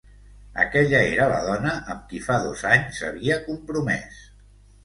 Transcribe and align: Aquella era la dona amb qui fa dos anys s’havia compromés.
Aquella 0.63 1.01
era 1.09 1.27
la 1.33 1.41
dona 1.49 1.73
amb 1.95 2.09
qui 2.13 2.21
fa 2.29 2.39
dos 2.47 2.65
anys 2.73 3.01
s’havia 3.03 3.41
compromés. 3.47 4.27